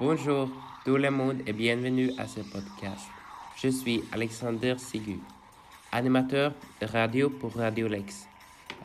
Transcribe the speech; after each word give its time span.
Bonjour 0.00 0.48
tout 0.82 0.96
le 0.96 1.10
monde 1.10 1.42
et 1.46 1.52
bienvenue 1.52 2.10
à 2.16 2.26
ce 2.26 2.40
podcast. 2.40 3.06
Je 3.54 3.68
suis 3.68 4.02
Alexander 4.12 4.76
Sigu, 4.78 5.18
animateur 5.92 6.54
de 6.80 6.86
radio 6.86 7.28
pour 7.28 7.52
Radio 7.52 7.86
Lex. 7.86 8.24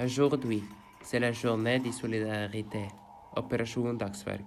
Aujourd'hui, 0.03 0.61
c'est 1.01 1.21
la 1.21 1.31
journée 1.31 1.79
de 1.79 1.89
solidarité, 1.93 2.89
Opération 3.33 3.93
Dagsverk. 3.93 4.41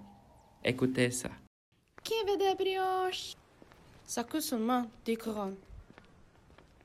Écoutez 0.62 1.10
ça. 1.10 1.30
Qui 2.04 2.12
veut 2.28 2.36
des 2.36 2.54
brioches? 2.54 3.32
Ça 4.04 4.24
coûte 4.24 4.42
seulement 4.42 4.84
10 5.06 5.16
couronnes. 5.16 5.56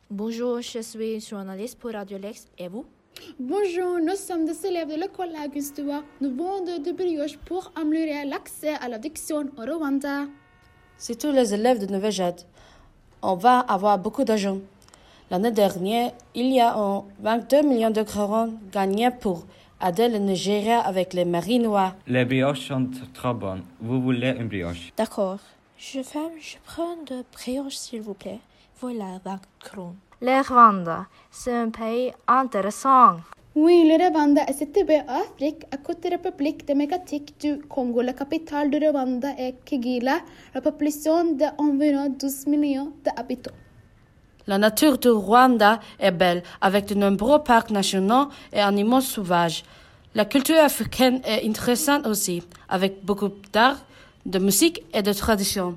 Bonjour, 0.10 0.62
je 0.62 0.80
suis 0.80 1.20
journaliste 1.20 1.78
pour 1.78 1.92
Radio 1.92 2.18
Lex. 2.18 2.48
Et 2.58 2.70
vous? 2.70 2.86
Bonjour, 3.40 4.00
nous 4.02 4.16
sommes 4.16 4.46
des 4.46 4.66
élèves 4.66 4.90
de 4.90 4.96
l'école 4.96 5.30
Augustua. 5.44 6.04
Nous 6.22 6.36
vendons 6.36 6.80
des 6.80 6.94
brioches 6.94 7.38
pour 7.46 7.72
améliorer 7.76 8.26
l'accès 8.26 8.74
à 8.82 8.88
l'addiction 8.88 9.46
au 9.58 9.62
Rwanda. 9.62 10.26
C'est 10.98 11.18
tous 11.18 11.32
les 11.32 11.54
élèves 11.54 11.80
de 11.80 11.92
Nouvelle-Jade. 11.92 12.42
On 13.22 13.36
va 13.36 13.60
avoir 13.60 13.98
beaucoup 13.98 14.24
d'argent. 14.24 14.58
L'année 15.32 15.52
dernière, 15.52 16.12
il 16.36 16.54
y 16.54 16.60
a 16.60 16.76
un 16.78 17.04
22 17.22 17.62
millions 17.64 17.90
de 17.90 18.04
couronnes 18.04 18.60
gagnés 18.72 19.10
pour 19.12 19.46
aider 19.86 20.10
le 20.10 20.20
Nigeria 20.20 20.80
avec 20.82 21.14
les 21.14 21.26
marinois. 21.26 21.96
Les 22.08 22.26
brioches 22.26 22.68
sont 22.68 22.90
trop 23.14 23.34
bonnes. 23.34 23.64
Vous 23.82 24.02
voulez 24.02 24.36
une 24.38 24.48
brioche? 24.48 24.92
D'accord. 24.96 25.40
Je 25.78 26.02
fais, 26.02 26.20
je 26.40 26.56
prends 26.64 26.98
de 27.08 27.24
brioches, 27.34 27.76
s'il 27.76 28.02
vous 28.02 28.14
plaît. 28.14 28.40
Voilà 28.80 29.20
20 29.26 29.40
couronnes. 29.70 29.96
Le 30.26 30.42
Rwanda, 30.42 31.08
c'est 31.30 31.54
un 31.54 31.70
pays 31.70 32.14
intéressant. 32.30 33.18
Oui, 33.56 33.84
le 33.86 34.10
Rwanda 34.10 34.44
est 34.48 34.54
situé 34.54 35.02
en 35.06 35.20
Afrique 35.20 35.66
à 35.70 35.76
côté 35.76 36.10
de 36.10 36.16
la 36.16 36.22
République 36.24 36.66
démocratique 36.66 37.36
du 37.42 37.60
Congo. 37.68 38.02
La 38.02 38.14
capitale 38.14 38.70
du 38.70 38.78
Rwanda 38.78 39.28
est 39.38 39.56
Kigali. 39.66 40.08
La 40.56 40.62
population 40.62 41.36
d'environ 41.36 42.16
12 42.18 42.48
millions 42.48 42.94
d'habitants. 43.04 43.52
La 44.48 44.58
nature 44.58 44.98
du 44.98 45.10
Rwanda 45.10 45.82
est 46.00 46.12
belle, 46.12 46.44
avec 46.62 46.86
de 46.86 46.96
nombreux 46.96 47.44
parcs 47.44 47.72
nationaux 47.72 48.30
et 48.54 48.62
animaux 48.62 49.02
sauvages. 49.02 49.66
La 50.16 50.24
culture 50.24 50.60
africaine 50.60 51.20
est 51.26 51.46
intéressante 51.46 52.08
aussi, 52.08 52.42
avec 52.70 53.04
beaucoup 53.04 53.28
d'art, 53.52 53.80
de 54.26 54.40
musique 54.40 54.86
et 54.94 55.02
de 55.02 55.12
traditions. 55.12 55.76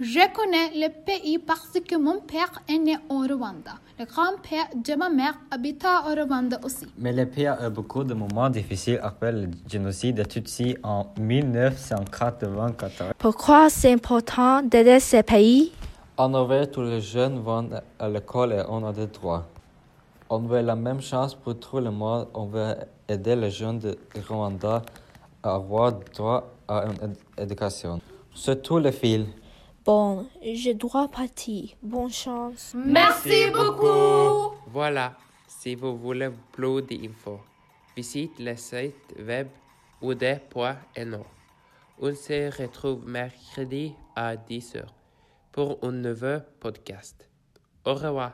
Je 0.00 0.20
connais 0.32 0.70
le 0.76 0.90
pays 1.04 1.38
parce 1.38 1.72
que 1.72 1.96
mon 1.96 2.20
père 2.20 2.52
est 2.68 2.78
né 2.78 2.96
au 3.08 3.18
Rwanda. 3.18 3.72
Le 3.98 4.04
grand-père 4.04 4.66
de 4.72 4.94
ma 4.94 5.08
mère 5.10 5.34
habita 5.50 6.04
au 6.06 6.14
Rwanda 6.14 6.60
aussi. 6.62 6.86
Mais 6.96 7.12
le 7.12 7.26
pays 7.26 7.48
a 7.48 7.66
eu 7.66 7.70
beaucoup 7.70 8.04
de 8.04 8.14
moments 8.14 8.48
difficiles 8.48 9.00
après 9.02 9.32
le 9.32 9.48
génocide 9.66 10.18
de 10.18 10.22
Tutsis 10.22 10.76
en 10.84 11.04
1994. 11.18 13.12
Pourquoi 13.18 13.68
c'est 13.70 13.92
important 13.92 14.62
d'aider 14.62 15.00
ces 15.00 15.24
pays? 15.24 15.72
En 16.16 16.28
Norvège, 16.28 16.70
tous 16.70 16.82
les 16.82 17.00
jeunes 17.00 17.40
vont 17.40 17.68
à 17.98 18.08
l'école 18.08 18.52
et 18.52 18.62
on 18.68 18.86
a 18.86 18.92
des 18.92 19.08
droits. 19.08 19.48
On 20.30 20.38
veut 20.38 20.60
la 20.60 20.76
même 20.76 21.00
chance 21.00 21.34
pour 21.34 21.58
tout 21.58 21.80
le 21.80 21.90
monde. 21.90 22.28
On 22.34 22.46
veut 22.46 22.76
aider 23.08 23.34
les 23.34 23.50
jeunes 23.50 23.80
de 23.80 23.98
Rwanda 24.28 24.80
à 25.42 25.56
avoir 25.56 25.94
droit 26.14 26.52
à 26.68 26.84
une 26.84 27.14
éducation. 27.36 28.00
Surtout 28.32 28.78
les 28.78 28.92
filles. 28.92 29.26
Bon, 29.88 30.26
je 30.42 30.72
dois 30.72 31.08
partir. 31.08 31.70
Bonne 31.82 32.10
chance. 32.10 32.74
Merci 32.74 33.50
beaucoup. 33.50 34.54
Voilà, 34.66 35.16
si 35.46 35.76
vous 35.76 35.96
voulez 35.96 36.28
plus 36.52 36.82
d'infos, 36.82 37.40
visite 37.96 38.38
le 38.38 38.54
site 38.54 39.14
web 39.18 39.48
ud.no. 40.02 41.24
On 42.02 42.14
se 42.14 42.62
retrouve 42.62 43.08
mercredi 43.08 43.94
à 44.14 44.36
10h 44.36 44.84
pour 45.52 45.78
un 45.82 45.92
nouveau 45.92 46.40
podcast. 46.60 47.26
Au 47.86 47.94
revoir. 47.94 48.32